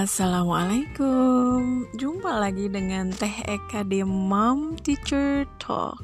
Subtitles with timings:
[0.00, 1.84] Assalamualaikum.
[1.92, 6.00] Jumpa lagi dengan Teh Eka di Mom Teacher Talk.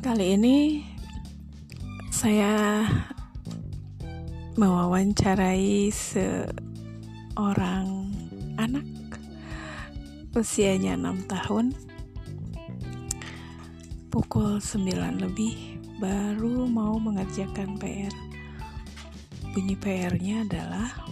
[0.00, 0.80] Kali ini
[2.08, 2.88] saya
[4.56, 7.86] mewawancarai seorang
[8.56, 8.88] anak
[10.32, 11.76] usianya 6 tahun.
[14.08, 18.16] Pukul 9 lebih baru mau mengerjakan PR
[19.52, 21.04] bunyi PR-nya adalah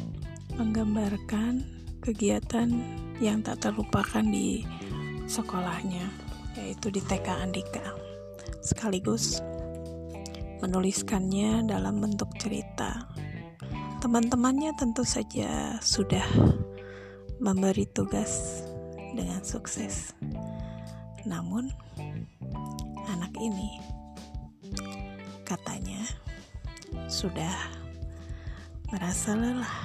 [0.57, 1.69] menggambarkan
[2.01, 2.73] kegiatan
[3.21, 4.65] yang tak terlupakan di
[5.29, 6.09] sekolahnya
[6.57, 7.93] yaitu di TK Andika.
[8.65, 9.45] Sekaligus
[10.65, 13.05] menuliskannya dalam bentuk cerita
[14.05, 16.29] Teman-temannya tentu saja sudah
[17.41, 18.61] memberi tugas
[19.17, 20.13] dengan sukses.
[21.25, 21.73] Namun,
[23.09, 23.81] anak ini
[25.49, 26.05] katanya
[27.09, 27.57] sudah
[28.93, 29.81] merasa lelah.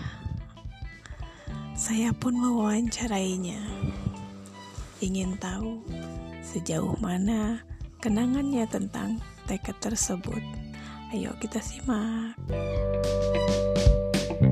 [1.80, 3.64] Saya pun mewawancarainya.
[5.00, 5.80] Ingin tahu
[6.44, 7.64] sejauh mana
[8.04, 10.44] kenangannya tentang tekad tersebut.
[11.16, 12.36] Ayo kita simak.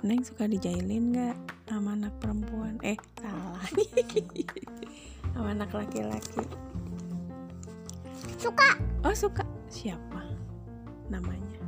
[0.00, 1.36] Neng suka dijailin nggak
[1.68, 2.80] sama anak perempuan?
[2.80, 3.60] Eh, salah.
[5.36, 6.40] sama anak laki-laki.
[8.40, 8.80] Suka.
[9.04, 9.44] Oh, suka.
[9.68, 10.24] Siapa
[11.12, 11.60] namanya?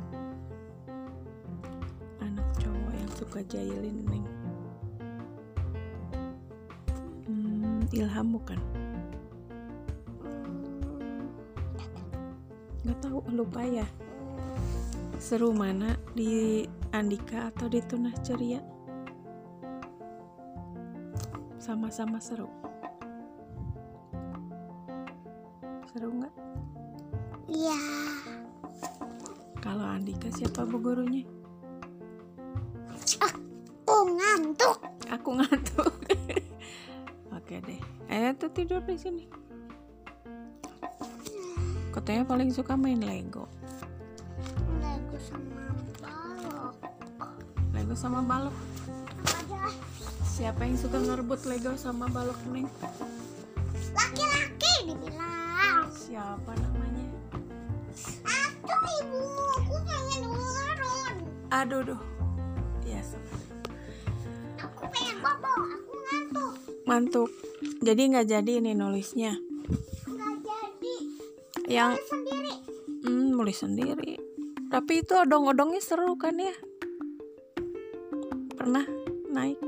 [2.25, 4.25] Anak cowok yang suka jailin Neng.
[7.29, 8.57] Hmm, Ilham bukan?
[12.81, 13.85] Nggak tahu, lupa ya.
[15.21, 18.61] Seru mana di Andika atau di Tunah Ceria?
[21.57, 22.45] Sama-sama seru.
[25.89, 26.35] Seru nggak?
[27.49, 27.77] Iya.
[29.57, 31.25] Kalau Andika siapa bu gurunya?
[33.89, 34.77] Oh ngantuk.
[35.09, 35.89] Aku ngantuk.
[37.41, 37.81] Oke deh.
[38.05, 39.25] Eh tuh tidur di sini.
[41.89, 43.49] Katanya paling suka main Lego.
[44.77, 45.82] Lego sama.
[47.73, 48.53] Lego sama balok.
[50.23, 52.69] Siapa yang suka ngerebut Lego sama balok neng?
[53.93, 55.85] laki-laki dibilang.
[55.89, 57.05] Siapa namanya?
[58.25, 59.21] Aku ibu,
[59.57, 61.15] aku pengen ngeron.
[61.53, 62.01] Aduh duh.
[62.81, 63.37] Ya sama.
[64.61, 66.53] Aku pengen bobo, aku ngantuk.
[66.85, 67.29] Mantuk.
[67.85, 69.37] Jadi nggak jadi ini nulisnya.
[70.09, 70.95] Nggak jadi.
[71.69, 72.53] Yang Aku sendiri.
[73.05, 74.13] hmm, nulis sendiri.
[74.73, 76.53] Tapi itu odong-odongnya seru kan ya?
[78.63, 78.87] Pernah
[79.27, 79.59] naik?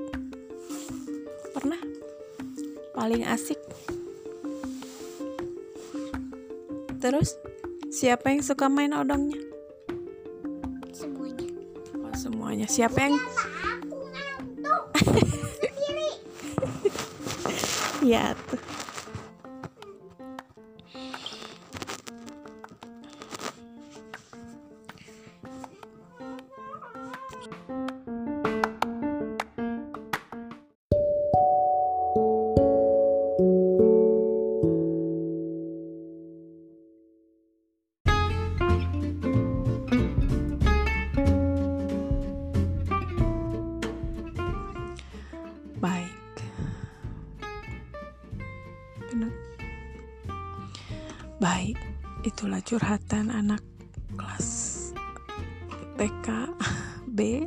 [1.51, 1.75] Pernah?
[2.95, 3.59] Paling asik.
[7.03, 7.35] Terus
[7.91, 9.35] siapa yang suka main odongnya?
[10.95, 11.43] Semuanya.
[12.07, 12.71] Oh, semuanya.
[12.71, 14.83] Siapa yang Sama aku ngantuk.
[15.59, 16.11] sendiri.
[17.99, 18.74] ya tuh.
[51.35, 51.75] Baik,
[52.23, 53.59] itulah curhatan anak
[54.15, 54.47] kelas
[55.99, 56.47] TK
[57.11, 57.43] B.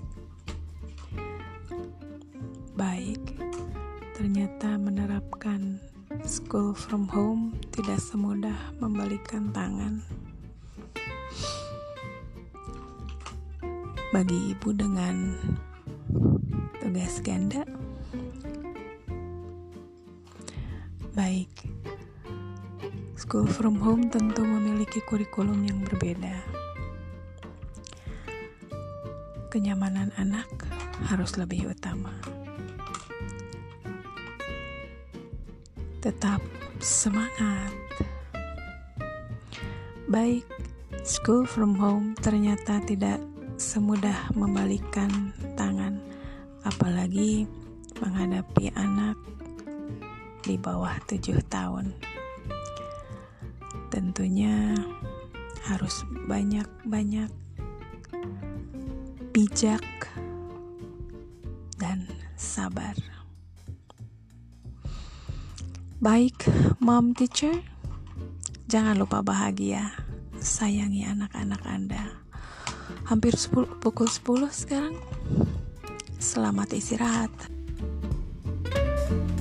[2.76, 3.24] Baik,
[4.12, 5.80] ternyata menerapkan
[6.28, 10.04] school from home tidak semudah membalikan tangan.
[14.12, 15.32] Bagi ibu dengan
[16.76, 17.64] tugas ganda,
[21.16, 21.48] baik.
[23.28, 26.40] School from home tentu memiliki kurikulum yang berbeda.
[29.52, 30.48] Kenyamanan anak
[31.12, 32.16] harus lebih utama.
[36.00, 36.40] tetap
[36.80, 37.76] semangat.
[40.08, 40.48] Baik,
[41.04, 43.20] school from home ternyata tidak
[43.60, 46.00] semudah membalikkan tangan,
[46.64, 47.44] apalagi
[48.00, 49.20] menghadapi anak
[50.40, 52.17] di bawah tujuh tahun.
[53.88, 54.76] Tentunya
[55.68, 57.32] harus banyak-banyak
[59.32, 59.84] bijak
[61.76, 62.96] dan sabar.
[65.98, 66.46] Baik,
[66.78, 67.58] mom teacher,
[68.70, 69.90] jangan lupa bahagia.
[70.38, 72.04] Sayangi anak-anak Anda.
[73.10, 74.94] Hampir 10, pukul 10 sekarang.
[76.22, 77.30] Selamat istirahat.
[79.08, 79.37] thank you